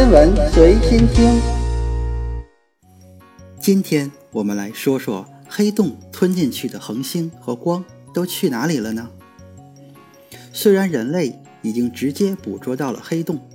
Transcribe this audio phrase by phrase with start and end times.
[0.00, 1.38] 天文随心听。
[3.60, 7.84] 今天我们来说说黑洞吞进去的恒星和光
[8.14, 9.10] 都去哪里了呢？
[10.54, 13.46] 虽然人类已经直接捕捉到了黑洞，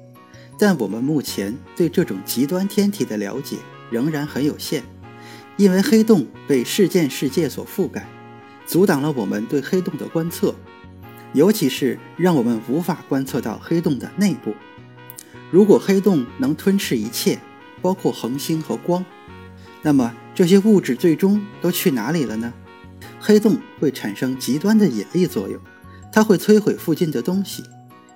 [0.60, 3.58] 但我们目前对这种极端天体的了解
[3.90, 4.84] 仍然很有限，
[5.58, 8.08] 因为黑洞被事件世界所覆盖，
[8.68, 10.54] 阻挡了我们对黑洞的观测，
[11.34, 14.54] 尤其是让我们无法观测到黑洞的内部。
[15.56, 17.40] 如果黑洞能吞噬一切，
[17.82, 19.06] 包括恒星和光，
[19.84, 22.54] 那么这些物质最终都去哪里了呢？
[23.22, 25.58] 黑洞会产生极端的引力作用，
[26.12, 27.64] 它会摧毁附近的东西，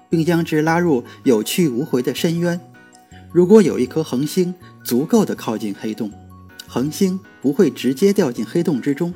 [0.10, 2.60] 并将之拉入有去无回的深渊。
[3.32, 4.54] 如果有一颗恒星
[4.84, 6.12] 足够的靠近黑洞，
[6.68, 9.14] 恒星不会直接掉进黑洞之中，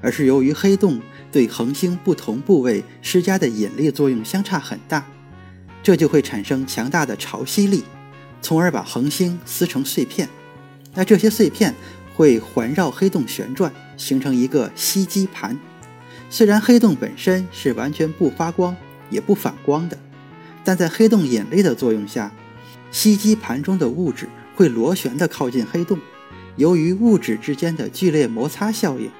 [0.00, 1.00] 而是由于黑洞
[1.32, 5.04] 对恒星不同部位施加的引力作用相差很大。
[5.88, 7.82] 这就会产生强大的潮汐力，
[8.42, 10.28] 从而把恒星撕成碎片。
[10.92, 11.74] 那这些碎片
[12.14, 15.58] 会环绕黑洞旋转，形成一个吸积盘。
[16.28, 18.76] 虽然黑洞本身是完全不发光
[19.08, 19.96] 也不反光的，
[20.62, 22.30] 但在黑洞引力的作用下，
[22.90, 25.98] 吸积盘中的物质会螺旋地靠近黑洞。
[26.56, 29.10] 由于物质之间的剧烈摩擦效应，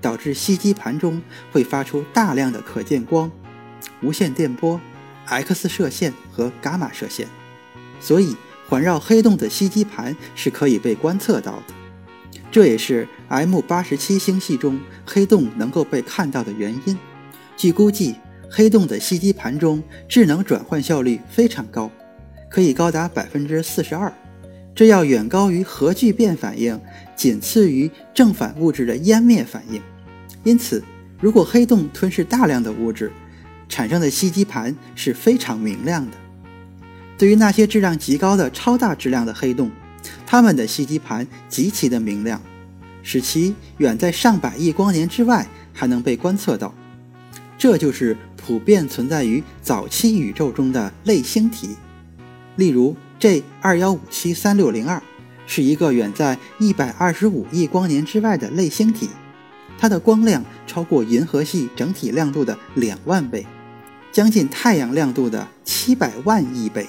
[0.00, 3.30] 导致吸积盘中会发出大量的可见光、
[4.02, 4.80] 无线电波。
[5.26, 7.26] X 射线和伽马射线，
[8.00, 8.34] 所以
[8.68, 11.74] 环绕黑洞的吸积盘是可以被观测到的。
[12.50, 16.96] 这也是 M 八十七星系中黑洞能够被看到的原因。
[17.56, 18.14] 据估计，
[18.50, 21.90] 黑洞的吸积盘中智能转换效率非常高，
[22.48, 24.12] 可以高达百分之四十二，
[24.74, 26.80] 这要远高于核聚变反应，
[27.14, 29.82] 仅次于正反物质的湮灭反应。
[30.44, 30.82] 因此，
[31.20, 33.10] 如果黑洞吞噬大量的物质，
[33.68, 36.16] 产生的吸积盘是非常明亮的。
[37.18, 39.70] 对于那些质量极高的超大质量的黑洞，
[40.26, 42.40] 它们的吸积盘极其的明亮，
[43.02, 46.74] 使其远在上百亿光年之外还能被观测到。
[47.58, 51.76] 这就是普遍存在于早期宇宙中的类星体。
[52.56, 55.02] 例如，J 二幺五七三六零二
[55.46, 59.08] 是一个远在一百二十五亿光年之外的类星体，
[59.78, 63.46] 它的光亮超过银河系整体亮度的两万倍。
[64.16, 66.86] 将近太阳亮度的七百万亿倍。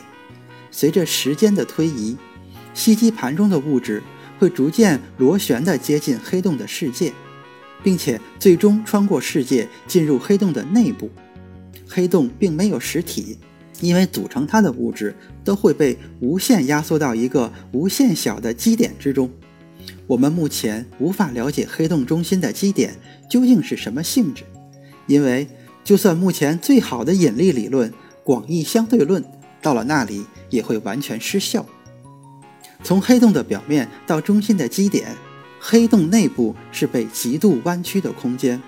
[0.71, 2.15] 随着时间的推移，
[2.73, 4.01] 吸积盘中的物质
[4.39, 7.11] 会逐渐螺旋地接近黑洞的世界，
[7.83, 11.09] 并且最终穿过世界进入黑洞的内部。
[11.85, 13.37] 黑洞并没有实体，
[13.81, 19.29] 因为组成它的物质都会被无限压缩到一个无限小的基点之中。
[20.07, 22.95] 我们目前无法了解黑洞中心的基点
[23.29, 24.45] 究竟是什么性质，
[25.07, 25.45] 因为。
[25.87, 29.23] 就算目前最好的引力理论广义相对论
[29.61, 31.65] 到了那里也会完全失效。
[32.83, 35.15] 从黑洞的表面到中心的基点，
[35.61, 38.61] 黑洞内部是被极度弯曲的空间，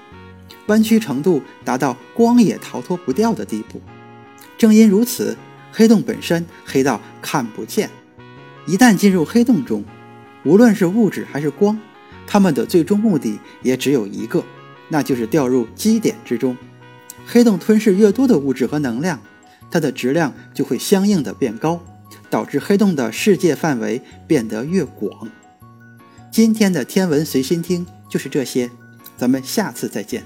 [0.68, 3.82] 弯曲程度达到光也逃脱不掉的地步。
[4.58, 5.36] 正因如此，
[5.74, 7.90] 黑洞本身黑到看不见。
[8.66, 9.84] 一旦进入黑洞中，
[10.46, 11.78] 无论是物质还是光，
[12.26, 14.42] 它们的最终目的也只有一个，
[14.88, 16.56] 那就是掉入基点之中。
[17.32, 19.22] 黑洞吞噬越多的物质和能量，
[19.70, 21.80] 它的质量就会相应的变高，
[22.28, 25.30] 导致黑洞的世界范围变得越广。
[26.32, 28.72] 今天的天文随心听就是这些，
[29.16, 30.24] 咱们下次再见。